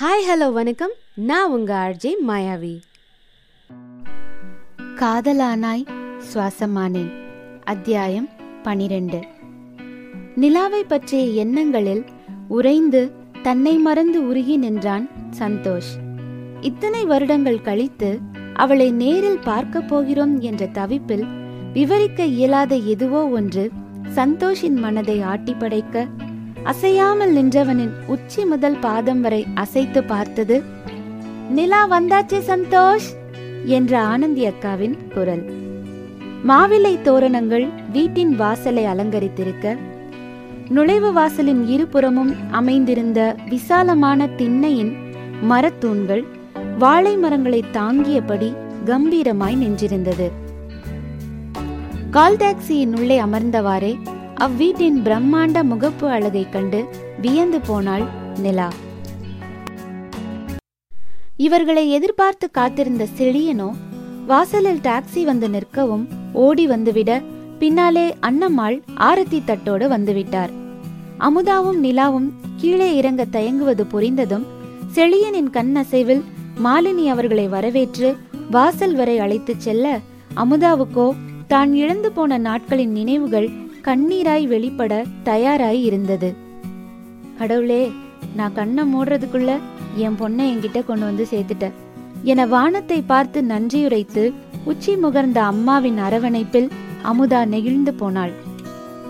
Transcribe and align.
Hi 0.00 0.30
hello 0.30 0.52
வணக்கம். 0.52 0.90
நான் 1.14 1.50
உங்க 1.50 1.72
ஆர்ஜே 1.76 2.12
மாயாவி. 2.28 2.80
காதலானாய் 4.96 5.84
சுவாசமானேன். 6.34 7.10
அத்தியாயம் 7.64 8.28
பனிரெண்டு. 8.62 9.20
நிலாவை 10.36 10.84
பற்றிய 10.84 11.24
எண்ணங்களில் 11.24 12.04
உறைந்து 12.48 13.12
தன்னை 13.42 13.76
மறந்து 13.76 14.26
உருகி 14.26 14.56
நின்றான் 14.56 15.08
சந்தோஷ். 15.38 15.92
இத்தனை 16.60 17.04
வருடங்கள் 17.04 17.60
கழித்து 17.60 18.18
அவளை 18.54 18.90
நேரில் 18.90 19.38
பார்க்க 19.38 19.80
போகிறோம் 19.80 20.40
என்ற 20.40 20.66
தவிப்பில் 20.66 21.26
விவரிக்க 21.72 22.24
இயலாத 22.24 22.76
எதுவோ 22.76 23.28
ஒன்று 23.28 23.70
சந்தோஷின் 24.14 24.76
மனதை 24.76 25.22
ஆட்டி 25.22 25.54
படைக்க 25.54 26.06
அசையாமல் 26.64 27.36
நின்றவனின் 27.36 27.92
உச்சி 28.06 28.44
முதல் 28.44 28.76
பாதம் 28.76 29.20
வரை 29.20 29.46
அசைத்து 29.54 30.04
பார்த்தது 30.04 30.62
நிலா 31.48 31.88
வந்தாச்சே 31.88 32.40
சந்தோஷ்! 32.46 33.08
என்ற 33.64 34.00
ஆனந்தி 34.00 34.46
அக்காவின் 34.46 34.96
குரல். 35.14 35.50
மாவிலை 36.48 37.02
தோரணங்கள் 37.02 37.68
வீட்டின் 37.92 38.36
வாசலை 38.36 38.84
அலங்கரித்திருக்க 38.84 39.76
நுழைவு 40.68 41.12
வாசலின் 41.12 41.68
இருபுறமும் 41.68 42.34
அமைந்திருந்த 42.50 43.36
விசாலமான 43.48 44.26
திண்ணையின் 44.26 44.92
மரத்தூண்கள் 45.48 46.24
வாழை 46.78 47.16
மரங்களை 47.16 47.64
தாங்கியபடி 47.72 48.54
கம்பீரமாய் 48.84 49.56
நின்றிருந்தது. 49.56 50.30
கால் 52.10 52.36
டாக்ஸியின் 52.36 52.98
உள்ளே 52.98 53.20
அமர்ந்தவாறே 53.20 53.98
அவ்வீட்டின் 54.44 54.98
பிரம்மாண்ட 55.04 55.62
முகப்பு 55.62 56.06
அழகை 56.08 56.48
கண்டு 56.48 56.84
வியந்து 57.20 57.60
போனாள் 57.60 58.04
நிலா. 58.38 58.72
இவர்களை 61.36 61.90
எதிர்பார்த்து 61.90 62.50
காத்திருந்த 62.50 63.06
செழியனோ 63.18 63.70
வாசலில் 64.26 64.78
டாக்ஸி 64.78 65.24
வந்து 65.24 65.48
நிற்கவும் 65.48 66.06
ஓடி 66.32 66.68
வந்துவிட 66.68 67.22
பின்னாலே 67.58 68.14
அன்னம்மாள் 68.20 68.82
ஆரத்தி 68.96 69.40
தட்டோடு 69.46 69.88
வந்துவிட்டார். 69.88 70.50
அமுதாவும் 71.18 71.80
நிலாவும் 71.82 72.32
கீழே 72.56 72.96
இறங்க 72.96 73.24
தயங்குவது 73.24 73.84
புரிந்ததும் 73.84 74.46
செழியனின் 74.94 75.50
கண்ணசைவில் 75.50 76.22
மாலினி 76.64 77.08
அவர்களை 77.08 77.48
வரவேற்று 77.48 78.16
வாசல் 78.50 78.94
வரை 78.94 79.18
அழைத்துச் 79.18 79.60
செல்ல 79.60 79.98
அமுதாவுக்கோ 80.36 81.12
தான் 81.48 81.72
இழந்து 81.72 82.12
போன 82.12 82.38
நாட்களின் 82.38 82.90
நினைவுகள் 82.90 83.50
கண்ணீராய் 83.84 84.46
வெளிப்பட 84.46 85.04
தயாராய் 85.22 85.84
இருந்தது. 85.84 86.34
கடவுளே 87.38 87.92
நான் 88.36 88.52
கண்ணை 88.52 88.94
மூடுறதுக்குள்ள 88.94 89.58
என் 89.96 90.16
பொண்ணை 90.20 90.44
என்கிட்ட 90.52 90.84
கொண்டு 90.84 91.04
வந்து 91.04 91.26
சேர்த்துட்ட. 91.30 91.70
என 92.22 92.46
வானத்தை 92.46 93.02
பார்த்து 93.02 93.42
நன்றியுரைத்து 93.42 94.32
உச்சி 94.64 94.94
முகர்ந்த 94.94 95.38
அம்மாவின் 95.38 95.98
அரவணைப்பில் 95.98 96.68
அமுதா 97.04 97.44
நெகிழ்ந்து 97.44 97.94
போனாள். 97.94 98.32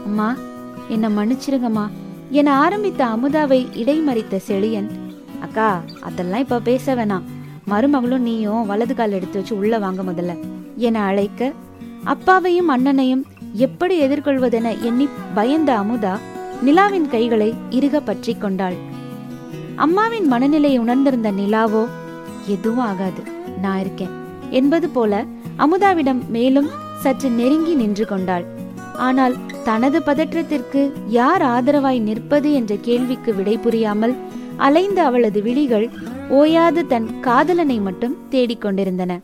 அம்மா 0.04 0.36
என்னை 0.88 1.16
மன்னிச்சிருங்கம்மா 1.16 1.86
என 2.30 2.55
ஆரம்பித்த 2.55 3.05
அமுதாவை 3.05 3.66
இடைமறித்த 3.74 4.40
செழியன். 4.48 4.88
அக்கா 5.40 5.82
அதெல்லாம் 6.00 6.40
இப்ப 6.40 6.60
பேச 6.60 6.94
வேணாம். 6.94 7.27
மருமகளும் 7.70 8.27
நீயும் 8.28 8.66
வலது 8.66 8.94
கால் 8.94 9.12
எடுத்து 9.12 9.38
வச்சு 9.38 9.58
உள்ள 9.58 9.78
வாங்க 9.78 10.02
முதல்ல 10.02 10.32
என 10.77 11.02
அழைக்க 11.02 11.52
அப்பாவையும் 12.04 12.68
அண்ணனையும் 12.68 13.26
எப்படி 13.52 14.08
எதிர்கொள்வதென 14.08 14.84
எண்ணி 14.84 15.08
பயந்த 15.34 15.78
அமுதா 15.78 16.18
நிலாவின் 16.62 17.08
கைகளை 17.08 17.54
இறுக 17.70 18.00
பற்றி 18.00 18.34
கொண்டாள். 18.34 18.74
அம்மாவின் 19.76 20.26
மனநிலையை 20.26 20.78
உணர்ந்திருந்த 20.78 21.30
நிலாவோ 21.30 21.86
எதுவும் 22.46 22.78
ஆகாது 22.78 23.22
நான் 23.60 23.80
இருக்கேன் 23.80 24.10
என்பது 24.50 24.88
போல 24.88 25.24
அமுதாவிடம் 25.58 26.28
மேலும் 26.28 26.68
சற்று 27.02 27.30
நெருங்கி 27.30 27.74
நின்று 27.74 28.04
கொண்டாள். 28.06 28.44
ஆனால் 28.96 29.36
தனது 29.64 30.00
பதற்றத்திற்கு 30.06 30.92
யார் 31.08 31.42
ஆதரவாய் 31.42 32.00
நிற்பது 32.00 32.52
என்ற 32.52 32.74
கேள்விக்கு 32.77 33.34
விடை 33.34 33.58
புரியாமல் 33.58 34.14
அலைந்த 34.56 35.05
அவளது 35.05 35.42
விழிகள் 35.42 35.90
ஓயாது 36.28 36.86
தன் 36.86 37.20
காதலனை 37.20 37.80
மட்டும் 37.80 38.16
தேடிக்கொண்டிருந்தன 38.30 39.20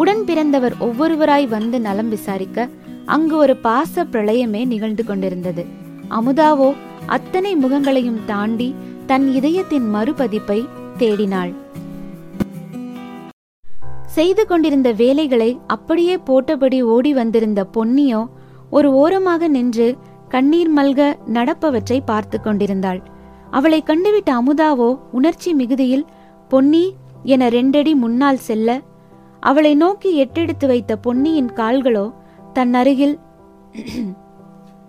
உடன் 0.00 0.22
பிறந்தவர் 0.24 0.74
ஒவ்வொருவராய் 0.86 1.46
வந்து 1.46 1.76
நலம் 1.80 2.08
விசாரிக்க 2.08 2.66
அங்கு 3.14 3.36
ஒரு 3.36 3.54
பாச 3.62 4.04
பிரளயமே 4.12 4.60
நிகழ்ந்து 4.72 5.04
கொண்டிருந்தது. 5.04 5.62
அமுதாவோ 6.18 6.68
அத்தனை 7.06 7.52
முகங்களையும் 7.56 8.20
தாண்டி 8.26 8.68
தன் 9.06 9.26
இதயத்தின் 9.38 9.86
மறுபதிப்பை 9.94 10.58
தேடினாள். 10.98 11.52
செய்து 14.16 14.42
கொண்டிருந்த 14.46 14.88
வேலைகளை 14.92 15.50
அப்படியே 15.66 16.14
போட்டபடி 16.28 16.78
ஓடி 16.94 17.12
வந்திருந்த 17.12 17.60
பொன்னியோ 17.76 18.20
ஒரு 18.70 18.88
ஓரமாக 18.92 19.48
நின்று 19.48 19.88
கண்ணீர் 20.28 20.72
மல்க 20.76 21.00
நடப்பவற்றை 21.36 21.98
பார்த்து 22.04 22.38
கொண்டிருந்தாள். 22.40 23.00
அவளை 23.50 23.80
கண்டுவிட்ட 23.86 24.30
அமுதாவோ 24.40 24.88
உணர்ச்சி 25.12 25.50
மிகுதியில் 25.54 26.06
பொன்னி 26.50 26.84
என 27.34 27.48
ரெண்டடி 27.48 27.92
முன்னால் 28.04 28.44
செல்ல 28.48 28.80
அவளை 29.40 29.74
நோக்கி 29.74 30.10
எட்டெடுத்து 30.24 30.66
வைத்த 30.66 30.92
பொன்னியின் 30.96 31.50
கால்களோ 31.56 32.12
தன் 32.52 32.74
அருகில் 32.74 33.16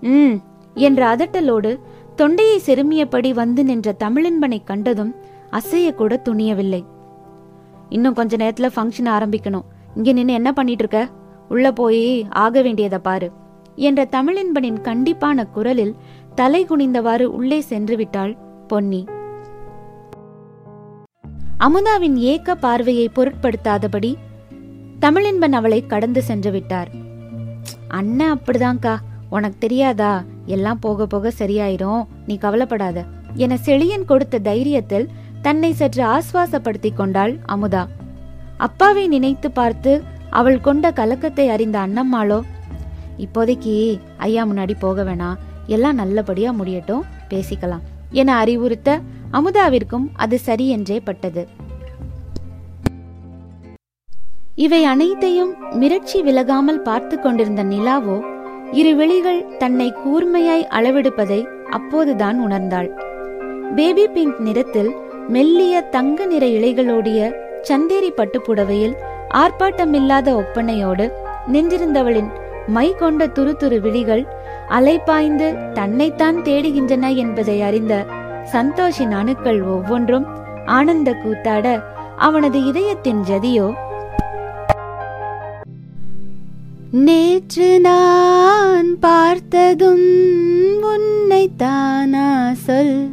ம் 0.01 0.35
என்ற 0.75 1.01
அதட்டலோடு 1.15 1.71
தொண்டையை 2.15 2.57
செருமியபடி 2.65 3.33
வந்து 3.33 3.63
நின்ற 3.63 3.95
தமிழன்பனை 4.03 4.59
கண்டதும் 4.63 5.11
அசைய 5.51 5.87
கூட 5.93 6.21
துணியவில்லை. 6.29 6.81
இன்னும் 7.89 8.13
கொஞ்ச 8.13 8.37
நேரத்துல 8.37 8.69
ஃபங்க்ஷன் 8.75 9.09
ஆரம்பிக்கணும். 9.15 9.67
இங்க 9.95 10.11
நின்று 10.11 10.33
என்ன 10.33 10.49
பண்ணிட்டு 10.53 10.83
இருக்க 10.83 10.99
உள்ள 11.49 11.71
போய் 11.71 12.03
ஆக 12.29 12.61
வேண்டியதை 12.61 12.99
பாரு 12.99 13.29
என்ற 13.75 14.07
தமிழின்பனின் 14.11 14.79
கண்டிப்பான 14.81 15.45
குரலில் 15.45 15.95
தலை 16.35 16.65
குனிந்தவாறு 16.65 17.25
உள்ளே 17.37 17.61
சென்று 17.61 17.95
விட்டாள் 17.95 18.33
பொன்னி. 18.67 19.01
அமுதாவின் 21.57 22.17
ஏக்க 22.31 22.55
பார்வையை 22.55 23.09
பொருட்படுத்தாதபடி 23.15 24.11
தமிழின்பன் 25.03 25.55
அவளை 25.57 25.85
கடந்து 25.85 26.21
சென்று 26.21 26.51
விட்டார். 26.51 26.89
அண்ணன் 27.87 28.33
அப்படிதான்க்கா 28.35 28.93
உனக்கு 29.29 29.57
தெரியாதா? 29.57 30.23
எல்லாம் 30.45 30.79
போக 30.79 31.05
போக 31.05 31.31
சரியாயிரும் 31.37 32.01
நீ 32.25 32.37
கவலைப்படாத. 32.37 33.05
என 33.33 33.57
செழியன் 33.65 34.05
கொடுத்த 34.05 34.39
தைரியத்தில் 34.39 35.07
தன்னை 35.41 35.71
சற்று 35.73 36.03
ஆஸ்வாசப்படுத்தி 36.15 36.91
கொண்டாள் 36.93 37.33
அமுதா. 37.45 37.83
அப்பாவை 38.57 39.07
நினைத்து 39.07 39.51
பார்த்து 39.51 39.91
அவள் 40.29 40.59
கொண்ட 40.61 40.91
கலக்கத்தை 40.91 41.45
அறிந்த 41.49 41.77
அண்ணம்மாளோ 41.85 42.39
இப்போதைக்கு 43.17 43.75
ஐயா 44.17 44.43
முன்னாடி 44.45 44.75
போக 44.79 45.03
வேணாம் 45.03 45.39
எல்லாம் 45.67 45.95
நல்லபடியா 45.95 46.51
முடியட்டும் 46.51 47.07
பேசிக்கலாம் 47.29 47.85
என 48.11 48.35
அறிவுறுத்த 48.35 48.99
அமுதாவிற்கும் 49.31 50.05
அது 50.13 50.35
சரி 50.39 50.67
என்றே 50.69 50.99
பட்டது. 50.99 51.43
இவை 54.59 54.83
அனைத்தையும் 54.83 55.55
மிரட்சி 55.71 56.21
விலகாமல் 56.21 56.81
பார்த்து 56.81 57.19
கொண்டிருந்த 57.19 57.63
நிலாவோ 57.63 58.21
இரு 58.71 58.95
விழிகள் 58.95 59.45
தன்னை 59.57 59.93
கூர்மையாய் 60.05 60.67
அளவெடுப்பதை 60.69 61.45
அப்போதுதான் 61.69 62.47
உணர்ந்தாள். 62.47 62.89
பேபி 63.75 64.07
பிங்க் 64.07 64.39
நிறத்தில் 64.39 64.91
மெல்லிய 65.27 65.81
தங்க 65.81 66.25
நிற 66.25 66.45
இலைகளோடிய 66.45 67.19
சந்தேரி 67.61 68.09
பட்டு 68.09 68.41
புடவையில் 68.41 68.95
ஆர்ப்பாட்டமில்லாத 69.33 70.35
ஒப்பனையோடு 70.35 71.11
நின்றிருந்தவளின் 71.47 72.29
மை 72.67 72.95
கொண்ட 72.95 73.27
துரு 73.27 73.53
துரு 73.53 73.79
விழிகள் 73.79 74.25
அலைப்பாய்ந்து 74.69 75.71
தன்னைத்தான் 75.73 76.37
தேடுகின்றன 76.37 77.15
என்பதை 77.15 77.61
அறிந்த 77.61 78.05
சந்தோஷின் 78.51 79.11
அணுக்கள் 79.11 79.61
ஒவ்வொன்றும் 79.61 80.25
ஆனந்த 80.65 81.13
கூத்தாட 81.13 81.79
அவனது 82.15 82.65
இதயத்தின் 82.65 83.21
ஜதியோ 83.23 83.67
நேற்று 86.91 87.79
நான் 87.79 88.99
பார்த்ததும் 88.99 90.07
உன்னை 90.81 91.49
தானா 91.57 92.53
சொல். 92.53 93.07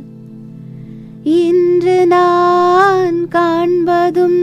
இன்று 1.23 2.07
நான் 2.07 3.29
காண்பதும் 3.29 4.41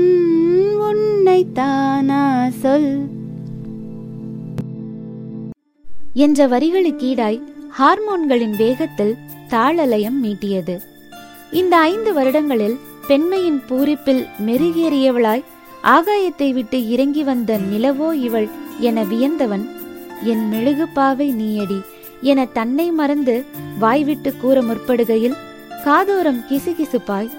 உன்னை 0.80 1.46
தானா 1.54 2.50
சொல். 2.50 2.98
என்ற 6.14 6.48
வரிகளுக்கீடாய் 6.48 7.42
ஹார்மோன்களின் 7.80 8.56
வேகத்தில் 8.58 9.18
தாளலயம் 9.48 10.24
மீட்டியது. 10.24 10.80
இந்த 11.52 11.78
ஐந்து 11.78 12.14
வருடங்களில் 12.14 12.78
பெண்மையின் 13.08 13.62
பூரிப்பில் 13.70 14.28
மெருகேறியவளாய் 14.46 15.44
ஆகாயத்தை 15.84 16.54
விட்டு 16.54 16.90
இறங்கி 16.90 17.24
வந்த 17.24 17.60
நிலவோ 17.72 18.14
இவள் 18.14 18.50
என 18.80 19.04
வியந்தவன் 19.04 19.70
என் 20.24 20.50
மெழுகு 20.50 20.88
பாவை 20.88 21.34
நீயடி 21.34 21.82
என 22.22 22.46
தன்னை 22.46 22.92
மறந்து 22.92 23.46
வாய்விட்டு 23.80 24.38
கூற 24.38 24.62
முற்படுகையில் 24.62 25.36
காதோரம் 25.86 26.44
கிசுகிசுப்பாய் 26.50 27.30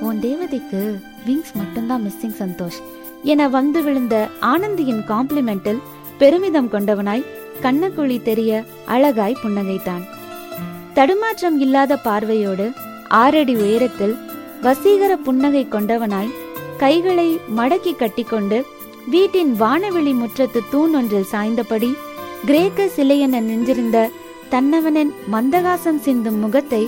உன் 0.00 0.20
தேவதைக்கு 0.20 1.00
விங்ஸ் 1.26 1.54
மட்டும்தான் 1.54 2.02
மிஸ்ஸிங் 2.02 2.36
சந்தோஷ் 2.38 2.82
என 3.22 3.48
வந்து 3.48 3.82
விழுந்த 3.82 4.28
ஆனந்தியின் 4.40 5.02
காம்ப்ளிமெண்டில் 5.08 5.78
பெருமிதம் 6.18 6.68
கொண்டவனாய் 6.68 7.24
கண்ணக்குழி 7.62 8.22
தெரிய 8.22 8.64
அழகாய் 8.86 9.36
புன்னகைத்தான். 9.44 10.02
தடுமாற்றம் 10.94 11.58
இல்லாத 11.58 11.96
பார்வையோடு 11.96 12.72
ஆறடி 13.08 13.54
உயரத்தில் 13.54 14.16
வசீகர 14.62 15.16
புன்னகை 15.16 15.66
கொண்டவனாய் 15.70 16.28
கைகளை 16.78 17.38
மடக்கி 17.56 17.96
கட்டிக்கொண்டு 17.96 18.66
வீட்டின் 19.12 19.50
வானவெளி 19.60 20.12
முற்றத்து 20.18 20.60
தூண் 20.70 20.94
ஒன்றில் 20.94 21.26
சாய்ந்தபடி 21.32 21.88
கிரேக்க 22.44 22.84
சிலையென 22.96 23.40
நின்றிருந்த 23.40 23.98
தன்னவனின் 24.50 25.10
மந்தகாசம் 25.32 25.98
சிந்தும் 26.04 26.38
முகத்தை 26.38 26.80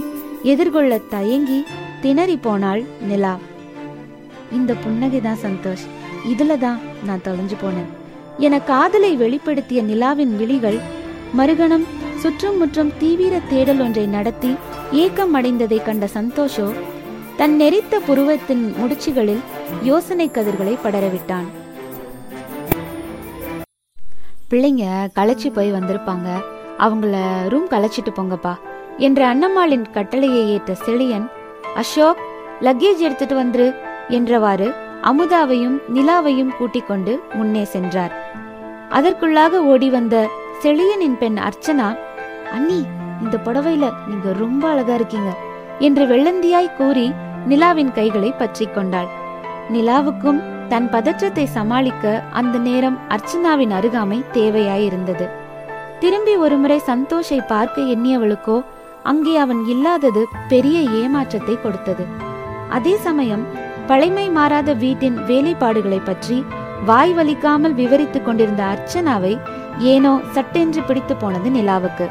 எதிர்கொள்ள 0.43 0.99
தயங்கி 0.99 1.59
திணறி 2.01 2.37
போனாள் 2.37 2.83
நிலா. 3.01 3.39
இந்த 4.53 4.75
புன்னகை 4.75 5.21
தான் 5.21 5.43
சந்தோஷ். 5.43 5.85
இதுல 6.33 6.57
தான் 6.59 6.81
நான் 7.05 7.25
தொலைஞ்சு 7.25 7.59
போனேன். 7.63 7.91
என 8.39 8.61
காதலை 8.61 9.17
வெளிப்படுத்திய 9.17 9.83
நிலாவின் 9.83 10.35
விழிகள் 10.37 10.79
மறுகணம் 11.37 11.87
சுற்றும் 12.17 12.59
முற்றும் 12.59 12.93
தீவிர 12.99 13.41
தேடல் 13.53 13.81
ஒன்றை 13.81 14.07
நடத்தி 14.07 14.55
ஏக்கம் 15.05 15.35
அடைந்ததை 15.35 15.85
கண்ட 15.85 16.09
சந்தோஷோ 16.15 16.67
தன் 17.37 17.57
நெறித்த 17.61 18.01
புருவத்தின் 18.09 18.75
முடிச்சுகளில் 18.81 19.45
யோசனை 19.83 20.31
கதிர்களை 20.31 20.77
படரவிட்டான். 20.85 21.49
பிள்ளைங்க 24.51 24.85
களைச்சி 25.15 25.49
போய் 25.53 25.73
வந்திருப்பாங்க. 25.73 26.29
அவங்கள 26.79 27.17
ரூம் 27.49 27.69
களைச்சிட்டு 27.69 28.13
போங்கப்பா 28.17 28.55
என்ற 28.97 29.21
அன்னம்மாளின் 29.35 29.87
கட்டளையை 29.91 30.43
ஏற்ற 30.51 30.75
செழியன் 30.87 31.27
அசோக் 31.75 32.21
லக்கேஜ் 32.61 33.03
எடுத்துட்டு 33.07 33.37
வந்துரு 33.43 33.69
என்றவாறு 34.09 34.69
அமுதாவையும் 35.03 35.77
நிலாவையும் 35.95 36.53
கூட்டிக் 36.59 36.87
கொண்டு 36.87 37.21
முன்னே 37.35 37.65
சென்றார். 37.65 38.15
அதற்குள்ளாக 38.91 39.63
ஓடி 39.73 39.91
வந்த 39.91 40.17
செழியனின் 40.63 41.19
பெண் 41.19 41.39
அர்ச்சனா 41.39 41.89
அண்ணி 42.53 42.81
இந்த 43.23 43.37
புடவையில 43.45 43.87
நீங்க 44.09 44.33
ரொம்ப 44.39 44.69
அழகா 44.69 44.95
இருக்கீங்க 44.95 45.31
என்று 45.79 46.05
வெள்ளந்தியாய் 46.07 46.77
கூறி 46.77 47.13
நிலாவின் 47.47 47.93
கைகளை 47.93 48.31
பற்றி 48.33 48.67
கொண்டாள். 48.67 49.09
நிலாவுக்கும் 49.73 50.41
தன் 50.69 50.89
பதற்றத்தை 50.91 51.45
சமாளிக்க 51.47 52.23
அந்த 52.33 52.59
நேரம் 52.59 52.97
அர்ச்சனாவின் 53.09 53.75
அருகாமை 53.79 54.19
தேவையாயிருந்தது. 54.33 55.27
திரும்பி 56.01 56.37
ஒருமுறை 56.37 56.79
சந்தோஷை 56.79 57.41
பார்க்க 57.41 57.83
எண்ணியவளுக்கோ 57.95 58.57
அங்கே 59.03 59.37
அவன் 59.37 59.67
இல்லாதது 59.67 60.23
பெரிய 60.49 60.79
ஏமாற்றத்தை 61.01 61.57
கொடுத்தது. 61.61 62.05
அதே 62.69 62.95
சமயம் 62.97 63.45
பழைமை 63.87 64.27
மாறாத 64.31 64.71
வீட்டின் 64.73 65.19
வேலைப்பாடுகளை 65.19 66.01
பற்றி 66.05 66.45
வாய் 66.85 67.15
வலிக்காமல் 67.15 67.75
விவரித்துக் 67.75 68.25
கொண்டிருந்த 68.25 68.63
அர்ச்சனாவை 68.65 69.35
ஏனோ 69.93 70.13
சட்டென்று 70.33 70.83
பிடித்து 70.83 71.17
போனது 71.17 71.51
நிலாவுக்கு. 71.51 72.07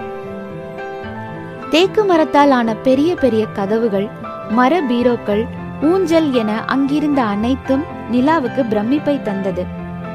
தேக்கு 1.70 2.04
மரத்தால் 2.06 2.52
ஆன 2.52 2.76
பெரிய 2.88 3.16
பெரிய 3.16 3.46
கதவுகள் 3.54 4.08
மர 4.50 4.82
பீரோக்கள் 4.82 5.44
ஊஞ்சல் 5.82 6.32
என 6.32 6.64
அங்கிருந்த 6.66 7.24
அனைத்தும் 7.24 7.84
நிலாவுக்கு 8.12 8.64
பிரமிப்பை 8.70 9.22
தந்தது. 9.22 9.66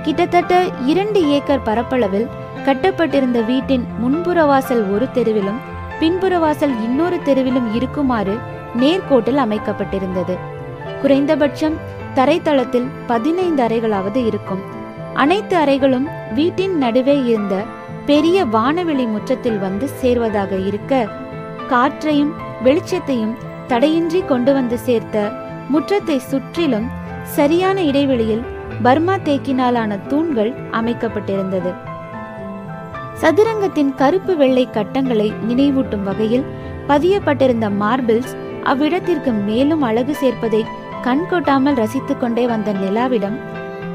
கிட்டத்தட்ட 0.03 0.69
இரண்டு 0.87 1.29
ஏக்கர் 1.29 1.63
பரப்பளவில் 1.63 2.27
கட்டப்பட்டிருந்த 2.65 3.41
வீட்டின் 3.41 3.85
முன்புற 3.99 4.45
வாசல் 4.45 4.91
ஒரு 4.91 5.09
தெருவிலும் 5.15 5.61
பின்புற 5.99 6.39
வாசல் 6.39 6.83
இன்னொரு 6.83 7.17
தெருவிலும் 7.17 7.75
இருக்குமாறு 7.75 8.39
நேர்கோட்டில் 8.79 9.37
அமைக்கப்பட்டிருந்தது. 9.37 10.37
குறைந்தபட்சம் 11.03 11.75
தரைத்தளத்தில் 12.15 12.87
பதினைந்து 13.07 13.63
அறைகளாவது 13.65 14.27
இருக்கும். 14.27 14.61
அனைத்து 15.15 15.57
அறைகளும் 15.57 16.09
வீட்டின் 16.35 16.79
நடுவே 16.79 17.25
இருந்த 17.25 17.63
பெரிய 18.07 18.45
வானவெளி 18.45 19.09
முற்றத்தில் 19.09 19.59
வந்து 19.59 19.89
சேர்வதாக 20.03 20.67
இருக்க 20.67 21.09
காற்றையும் 21.69 22.33
வெளிச்சத்தையும் 22.65 23.37
தடையின்றி 23.67 24.23
கொண்டு 24.27 24.53
வந்து 24.53 24.79
சேர்த்த 24.79 25.33
முற்றத்தை 25.73 26.17
சுற்றிலும் 26.17 26.89
சரியான 27.23 27.83
இடைவெளியில் 27.83 28.45
பர்மா 28.83 29.15
தேக்கினாலான 29.17 29.99
தூண்கள் 30.07 30.53
அமைக்கப்பட்டிருந்தது. 30.71 31.71
சதுரங்கத்தின் 33.15 33.95
கருப்பு 33.95 34.37
வெள்ளை 34.37 34.71
கட்டங்களை 34.71 35.33
நினைவூட்டும் 35.49 36.03
வகையில் 36.03 36.45
பதியப்பட்டிருந்த 36.87 37.71
மார்பிள்ஸ் 37.71 38.33
அவ்விடத்திற்கு 38.65 39.33
மேலும் 39.33 39.83
அழகு 39.83 40.17
சேர்ப்பதை 40.21 40.63
கண் 41.03 41.27
கொட்டாமல் 41.31 41.75
ரசித்துக் 41.75 42.21
கொண்டே 42.21 42.47
வந்த 42.47 42.73
நிலாவிடம் 42.73 43.37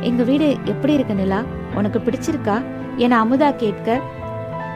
எங்க 0.02 0.24
வீடு 0.24 0.56
எப்படி 0.66 0.94
இருக்கு 0.94 1.16
நிலா? 1.16 1.44
உனக்கு 1.76 2.00
பிடிச்சிருக்கா? 2.00 2.64
என 2.96 3.26
அமுதா 3.26 3.56
கேட்க 3.56 4.00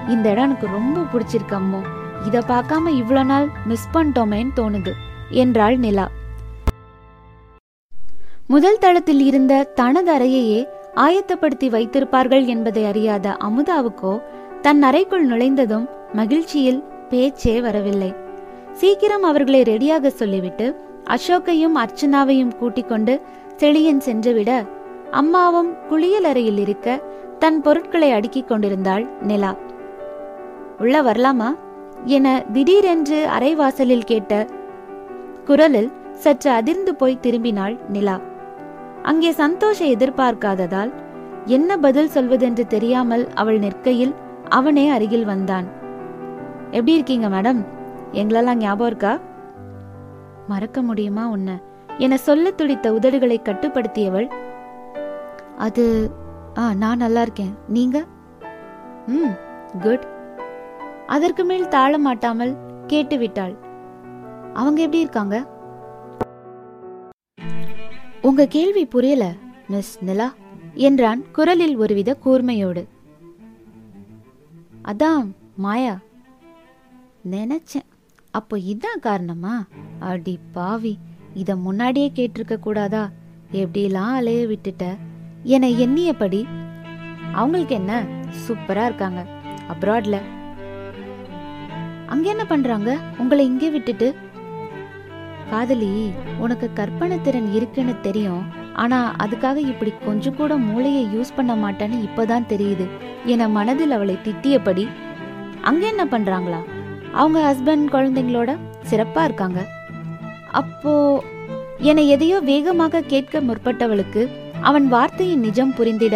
இந்த 0.08 0.30
இடம் 0.30 0.44
எனக்கு 0.44 0.68
ரொம்ப 0.68 1.00
பிடிச்சிருக்கு 1.14 1.56
அம்மோ. 1.60 1.82
இதை 2.28 2.42
பார்க்காம 2.48 2.92
இவ்வளோ 3.02 3.26
நாள் 3.26 3.50
மிஸ் 3.66 3.90
பண்ணிட்டோமேன்னு 3.94 4.56
தோணுது 4.56 4.94
என்றாள் 5.30 5.78
நிலா. 5.78 6.08
முதல் 8.52 8.78
தளத்தில் 8.78 9.20
இருந்த 9.20 9.64
தனது 9.64 10.14
அறையையே 10.14 10.66
ஆயத்தப்படுத்தி 10.96 11.70
வைத்திருப்பார்கள் 11.70 12.46
என்பதை 12.46 12.86
அறியாத 12.86 13.38
அமுதாவுக்கோ 13.40 14.22
தன் 14.62 14.82
அறைக்குள் 14.82 15.26
நுழைந்ததும் 15.26 15.90
மகிழ்ச்சியில் 16.14 16.84
பேச்சே 17.10 17.62
வரவில்லை. 17.62 18.14
சீக்கிரம் 18.72 19.24
அவர்களை 19.24 19.62
ரெடியாக 19.62 20.08
சொல்லிவிட்டு 20.08 20.76
அசோக்கையும் 21.04 21.76
அர்ச்சனாவையும் 21.76 22.56
கூட்டிக் 22.56 22.88
கொண்டு 22.88 23.22
செழியன் 23.58 23.98
சென்றுவிட 23.98 24.66
அம்மாவும் 25.12 25.76
குளியல் 25.90 26.24
அறையில் 26.24 26.58
இருக்க 26.58 27.02
தன் 27.40 27.62
பொருட்களை 27.62 28.12
அடுக்கிக் 28.12 28.48
கொண்டிருந்தாள் 28.48 29.08
நிலா. 29.22 29.56
உள்ள 30.80 31.02
வரலாமா? 31.02 31.56
என 32.06 32.44
திடீரென்று 32.54 33.28
அரைவாசலில் 33.40 34.06
கேட்ட 34.06 34.48
குரலில் 35.46 35.92
சற்று 36.14 36.52
அதிர்ந்து 36.52 36.96
போய் 36.96 37.20
திரும்பினாள் 37.22 37.78
நிலா. 37.90 38.20
அங்கே 39.04 39.32
சந்தோஷ 39.32 39.86
எதிர்பார்க்காததால் 39.86 40.94
என்ன 41.46 41.78
பதில் 41.78 42.10
சொல்வதென்று 42.10 42.68
தெரியாமல் 42.68 43.28
அவள் 43.34 43.60
நிற்கையில் 43.60 44.14
அவனே 44.50 44.90
அருகில் 44.90 45.26
வந்தான். 45.26 45.68
எப்படி 46.66 46.94
இருக்கீங்க 46.94 47.30
மேடம்? 47.30 47.66
எங்களெல்லாம் 48.12 48.56
ஞாபகம் 48.56 48.88
இருக்கா? 48.88 49.20
மறக்க 50.48 50.82
முடியுமா 50.82 51.28
உன்ன? 51.28 51.60
என 51.98 52.18
சொல்ல 52.18 52.52
துடித்த 52.52 52.94
உதடுகளை 52.94 53.42
கட்டுப்படுத்தியவள் 53.44 54.30
அது 55.58 56.12
ஆ 56.58 56.74
நான் 56.74 56.98
நல்லா 56.98 57.22
இருக்கேன். 57.22 57.58
நீங்க? 57.68 58.06
ம் 59.06 59.34
குட். 59.82 60.08
அதற்கு 61.06 61.44
மேல் 61.44 61.68
தாழ 61.68 61.98
மாட்டாமல் 61.98 62.58
கேட்டுவிட்டாள். 62.88 63.56
அவங்க 64.54 64.82
எப்படி 64.82 65.00
இருக்காங்க? 65.00 65.46
உங்க 68.22 68.46
கேள்வி 68.46 68.86
புரியல 68.86 69.34
மிஸ் 69.68 70.04
நிலா 70.04 70.34
என்றான் 70.74 71.32
குரலில் 71.32 71.78
ஒருவித 71.78 72.18
கூர்மையோடு. 72.26 72.88
அதான் 74.84 75.36
மாயா. 75.56 76.00
நினைச்சேன். 77.32 77.88
அப்போ 78.32 78.58
இதான் 78.58 79.00
காரணமா? 79.02 79.66
அடி 80.00 80.40
பாவி 80.52 80.98
இத 81.34 81.56
முன்னாடியே 81.56 82.12
கேட்டிருக்க 82.16 82.60
கூடாதா? 82.60 83.10
எப்படிலாம் 83.52 84.14
அலைய 84.14 84.48
விட்டுட்ட? 84.48 84.98
என 85.44 85.68
எண்ணியபடி 85.68 86.46
அவங்களுக்கு 87.32 87.76
என்ன? 87.76 88.06
சூப்பரா 88.48 88.86
இருக்காங்க. 88.86 89.26
அப்ராட்ல. 89.70 90.22
அங்க 92.06 92.30
என்ன 92.30 92.46
பண்றாங்க? 92.46 93.00
உங்களை 93.18 93.46
இங்கே 93.46 93.70
விட்டுட்டு 93.70 94.16
காதலி 95.52 95.92
உனக்கு 96.44 96.68
கற்பனை 96.80 97.18
திறன் 97.22 97.50
இருக்குன்னு 97.58 97.96
தெரியும். 98.08 98.44
ஆனா 98.84 99.00
அதுக்காக 99.24 99.58
இப்படி 99.72 99.92
கொஞ்சம் 100.06 100.38
கூட 100.40 100.54
மூளையை 100.68 101.04
யூஸ் 101.16 101.36
பண்ண 101.38 101.54
மாட்டேன்னு 101.64 101.98
இப்பதான் 102.08 102.50
தெரியுது. 102.54 102.86
என 103.34 103.48
மனதில் 103.58 103.96
அவளை 103.98 104.16
திட்டியபடி 104.28 104.86
அங்க 105.70 105.84
என்ன 105.94 106.04
பண்றாங்களா? 106.14 106.62
அவங்க 107.22 107.40
ஹஸ்பண்ட் 107.48 107.88
குழந்தைங்களோட 107.96 108.50
சிறப்பா 108.90 109.24
இருக்காங்க. 109.30 109.60
அப்போ 110.62 110.94
என 111.90 112.02
எதையோ 112.16 112.38
வேகமாக 112.52 113.02
கேட்க 113.14 113.42
முற்பட்டவளுக்கு 113.42 114.22
அவன் 114.70 114.88
வார்த்தையின் 114.94 115.44
நிஜம் 115.48 115.76
புரிந்திட 115.78 116.16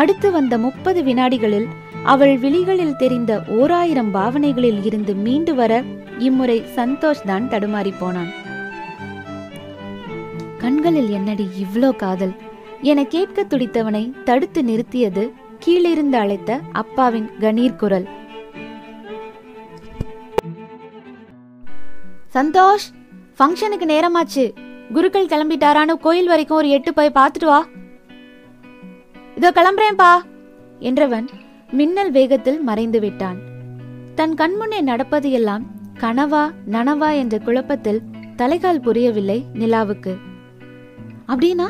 அடுத்து 0.00 0.28
வந்த 0.32 0.54
முப்பது 0.64 1.00
வினாடிகளில் 1.02 1.68
அவள் 2.12 2.34
விழிகளில் 2.42 2.98
தெரிந்த 3.02 3.32
ஓராயிரம் 3.58 4.10
பாவனைகளில் 4.16 4.82
இருந்து 4.88 5.12
மீண்டு 5.24 5.52
வர 5.60 5.72
இம்முறை 6.26 6.58
சந்தோஷ் 6.76 7.24
தான் 7.30 7.48
தடுமாறி 7.52 7.92
போனான். 7.98 8.30
கண்களில் 10.58 11.10
என்னடி 11.10 11.46
இவ்ளோ 11.56 11.90
காதல்? 11.96 12.32
என 12.82 13.04
கேட்க 13.04 13.42
துடித்தவனை 13.42 14.12
தடுத்து 14.24 14.62
நிறுத்தியது 14.62 15.32
கீழிருந்து 15.58 16.16
அழைத்த 16.16 16.60
அப்பாவின் 16.72 17.28
கணீர் 17.40 17.76
குரல். 17.76 18.06
சந்தோஷ் 22.34 22.86
ஃபங்க்ஷனுக்கு 23.38 23.86
நேரமாச்சு. 23.86 24.44
குருக்கள் 24.92 25.26
கிளம்பிட்டாரான்னு 25.26 25.94
கோயில் 26.00 26.26
வரைக்கும் 26.26 26.56
ஒரு 26.56 26.68
எட்டு 26.68 26.94
போய் 26.94 27.16
பார்த்துட்டு 27.18 27.46
வா. 27.46 27.60
இதோ 29.36 29.50
கிளம்புறேன்பா 29.50 30.12
என்றவன் 30.78 31.26
மின்னல் 31.70 32.10
வேகத்தில் 32.10 32.60
மறைந்து 32.62 33.00
விட்டான். 33.00 33.38
தன் 34.14 34.34
கண்முன்னே 34.34 34.80
நடப்பது 34.80 35.30
எல்லாம் 35.30 35.66
கனவா 36.00 36.44
நனவா 36.66 37.10
என்ற 37.16 37.38
குழப்பத்தில் 37.38 38.02
தலைகால் 38.36 38.80
புரியவில்லை 38.80 39.44
நிலாவுக்கு. 39.54 40.12
அப்படின்னா 41.32 41.66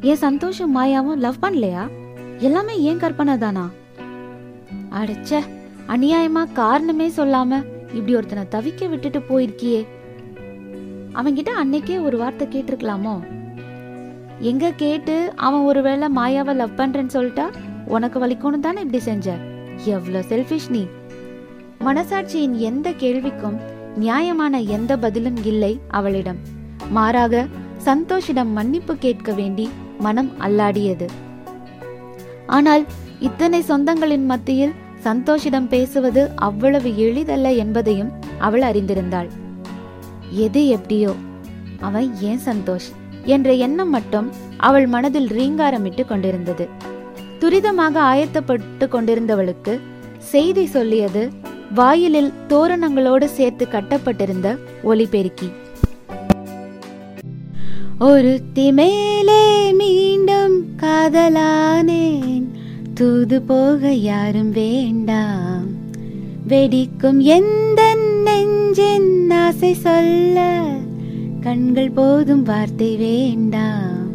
ஏன் 0.00 0.16
சந்தோஷம் 0.16 0.76
மாயாவும் 0.76 1.16
லவ் 1.16 1.42
பண்ணலையா? 1.42 1.90
எல்லாமே 2.38 2.80
ஏன் 2.80 2.98
கற்பனை 2.98 3.38
தானா? 3.38 3.70
அடச்ச 4.90 5.40
அநியாயமா 5.88 6.52
காரணமே 6.52 7.08
சொல்லாம 7.08 7.64
இப்படி 7.94 8.14
ஒருத்தனை 8.14 8.44
தவிக்க 8.50 8.88
விட்டுட்டு 8.88 9.18
போயிருக்கியே. 9.18 9.86
அவன்கிட்ட 11.14 11.48
அன்னைக்கே 11.62 12.02
ஒரு 12.02 12.18
வார்த்தை 12.18 12.46
கேட்டிருக்கலாமோ? 12.46 13.14
எங்க 14.38 14.72
கேட்டு 14.72 15.32
அவன் 15.36 15.60
ஒருவேளை 15.60 16.08
மாயாவை 16.16 16.54
லவ் 16.54 16.76
பண்றேன்னு 16.76 17.14
சொல்லிட்டா 17.14 17.46
உனக்கு 17.86 18.26
வலிக்கணும் 18.26 18.60
தானே 18.60 18.80
இப்படி 18.80 19.02
செஞ்ச? 19.02 19.36
எவ்வளோ 19.84 20.20
செல்ஃபிஷ் 20.20 20.70
நீ. 20.70 20.86
மனசாட்சியின் 21.80 22.56
எந்த 22.68 22.90
கேள்விக்கும் 22.90 23.60
நியாயமான 23.96 24.60
எந்த 24.60 24.98
பதிலும் 24.98 25.44
இல்லை 25.44 25.80
அவளிடம். 25.88 26.36
மாறாக 26.90 27.46
சந்தோஷிடம் 27.84 28.50
மன்னிப்பு 28.56 28.94
கேட்க 28.96 29.32
வேண்டி 29.32 29.66
மனம் 29.98 30.30
அல்லாடியது. 30.38 31.06
ஆனால் 32.46 32.84
இத்தனை 33.20 33.60
சொந்தங்களின் 33.68 34.24
மத்தியில் 34.24 34.74
சந்தோஷிடம் 35.04 35.68
பேசுவது 35.68 36.22
அவ்வளவு 36.34 36.96
எளிதல்ல 36.96 37.52
என்பதையும் 37.52 38.10
அவள் 38.38 38.62
அறிந்திருந்தாள். 38.62 39.30
எது 40.46 40.66
எப்படியோ 40.66 41.12
அவன் 41.80 42.08
ஏன் 42.20 42.42
சந்தோஷ் 42.46 42.88
என்ற 43.24 43.52
எண்ணம் 43.66 43.90
மட்டும் 43.90 44.28
அவள் 44.56 44.86
மனதில் 44.86 45.28
ரீங்காரமிட்டு 45.38 46.04
கொண்டிருந்தது. 46.06 46.66
துரிதமாக 47.40 47.96
ஆயத்தப்பட்டு 48.12 48.86
கொண்டிருந்தவளுக்கு 48.94 49.74
செய்தி 50.32 50.64
சொல்லியது 50.66 51.22
வாயிலில் 51.74 52.32
தோரணங்களோடு 52.48 53.24
சேர்த்து 53.38 53.64
கட்டப்பட்டிருந்த 53.68 54.48
ஒலிபெருக்கி. 54.84 55.48
ஒருத்தி 58.04 58.72
மேலே 58.72 59.72
மீண்டும் 59.72 60.54
காதலானேன். 60.82 62.46
தூது 62.94 63.42
போக 63.42 63.92
யாரும் 63.92 64.50
வேண்டாம். 64.50 65.66
வெடிக்கும் 66.48 67.18
எந்த 67.18 67.94
நெஞ்சின் 68.24 69.30
ஆசை 69.30 69.72
சொல்ல 69.74 70.60
கண்கள் 71.40 71.90
போதும் 71.90 72.42
வார்த்தை 72.42 72.96
வேண்டாம். 72.96 74.10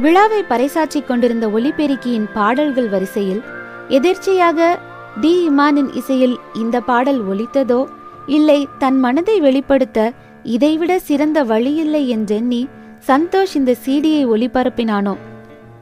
விழாவை 0.00 0.42
பறைசாற்றிக் 0.42 1.06
கொண்டிருந்த 1.06 1.48
ஒலிபெருக்கியின் 1.48 2.28
பாடல்கள் 2.34 2.88
வரிசையில் 2.88 3.42
எதிர்ச்சியாக 3.88 4.78
டி. 5.20 5.48
இமானின் 5.48 5.94
இசையில் 5.94 6.38
இந்த 6.54 6.80
பாடல் 6.80 7.22
ஒலித்ததோ 7.28 7.84
இல்லை 8.26 8.68
தன் 8.78 8.98
மனதை 8.98 9.40
வெளிப்படுத்த 9.40 10.12
இதைவிட 10.44 10.98
சிறந்த 10.98 11.42
வழியில்லை 11.42 12.08
என்றெண்ணி 12.08 12.68
சந்தோஷ் 13.06 13.54
இந்த 13.54 13.76
சீடியை 13.86 14.22
ஒளிபரப்பினானோ? 14.28 15.16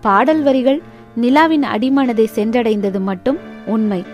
பாடல் 0.01 0.43
வரிகள் 0.43 0.83
நிலாவின் 1.17 1.63
அடிமனதை 1.63 2.27
சென்றடைந்தது 2.35 3.01
மட்டும் 3.01 3.39
உண்மை. 3.67 4.05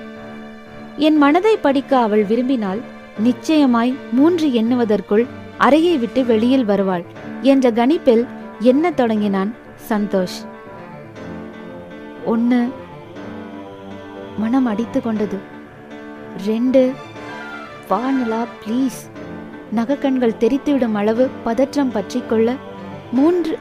என் 0.97 1.17
மனதை 1.17 1.57
படிக்க 1.57 1.99
அவள் 1.99 2.25
விரும்பினால் 2.25 2.81
நிச்சயமாய் 3.19 3.95
மூன்று 4.13 4.49
எண்ணுவதற்குள் 4.49 5.27
அறையை 5.57 5.99
விட்டு 5.99 6.25
வெளியில் 6.25 6.65
வருவாள் 6.65 7.05
என்ற 7.43 7.71
கணிப்பில் 7.71 8.27
என்ன 8.61 8.91
தொடங்கினான் 8.91 9.55
சந்தோஷ். 9.89 10.39
ஒன்று 12.25 12.69
மனம் 14.39 14.67
அடித்து 14.67 15.03
கொண்டது. 15.03 15.39
ரெண்டு 16.47 16.93
வானிலா 17.91 18.45
ப்ளீஸ். 18.67 19.18
நகக்கண்கள் 19.75 20.41
தெரித்துவிடும் 20.41 20.95
அளவு 20.95 21.29
பதற்றம் 21.45 21.93
பற்றி 21.93 22.23
கொள்ள 22.29 22.57
மூன்று 23.13 23.59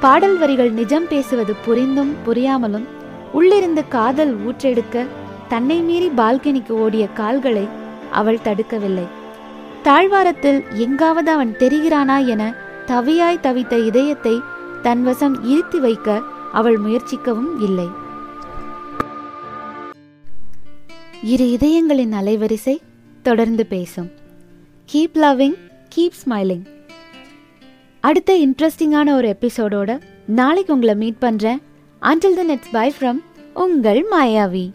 பாடல் 0.00 0.38
வரிகள் 0.38 0.72
நிஜம் 0.72 1.08
பேசுவது 1.08 1.54
புரிந்தும் 1.64 2.14
புரியாமலும் 2.26 2.84
உள்ளிருந்து 3.32 3.88
காதல் 3.88 4.36
ஊற்றெடுக்க 4.46 5.06
தன்னை 5.48 5.80
மீறி 5.80 6.08
பால்கனிக்கு 6.08 6.70
ஓடிய 6.70 7.08
கால்களை 7.08 7.68
அவள் 8.10 8.44
தடுக்கவில்லை. 8.44 9.06
தாழ்வாரத்தில் 9.82 10.64
எங்காவது 10.70 11.30
அவன் 11.30 11.54
தெரிகிறானா 11.58 12.26
என 12.26 12.54
தவியாய் 12.86 13.42
தவித்த 13.42 13.84
இதயத்தை 13.84 14.40
தன்வசம் 14.82 15.36
இருத்தி 15.42 15.80
வைக்க 15.80 16.22
அவள் 16.52 16.80
முயற்சிக்கவும் 16.80 17.60
இல்லை. 17.60 17.88
இரு 21.22 21.50
இதயங்களின் 21.50 22.12
அலைவரிசை 22.12 22.76
தொடர்ந்து 23.22 23.66
பேசும். 23.66 24.10
கீப் 24.92 25.14
லவ்விங் 25.14 25.54
கீப் 25.96 26.16
ஸ்மைலிங் 26.24 26.64
அடுத்த 28.00 28.32
இன்ட்ரெஸ்டிங்கான 28.34 29.12
ஒரு 29.12 29.36
எபிசோடோட 29.40 30.00
நாளைக்கு 30.26 30.72
உங்களை 30.72 30.94
மீட் 30.94 31.18
பண்றேன். 31.18 31.62
Until 32.02 32.34
the 32.34 32.42
it's 32.42 32.70
bye 32.70 32.92
from 33.00 33.20
உங்கள் 33.54 34.06
மாயாவி. 34.10 34.70